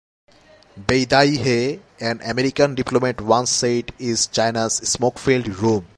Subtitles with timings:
[0.77, 5.85] "Beidaihe," an American diplomat once said, "is China's 'smoke-filled room.